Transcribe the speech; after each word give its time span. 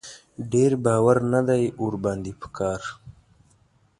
ډېر 0.51 0.71
باور 0.85 1.17
نه 1.33 1.41
دی 1.49 1.63
ور 1.81 1.95
باندې 2.05 2.31
په 2.41 2.47
کار. 2.57 2.81